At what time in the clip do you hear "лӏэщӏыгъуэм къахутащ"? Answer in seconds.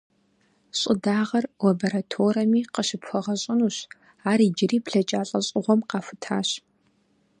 5.27-6.49